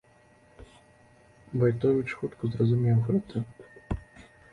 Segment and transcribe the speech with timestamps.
[1.63, 3.43] Вайтовіч хутка зразумеў гэта.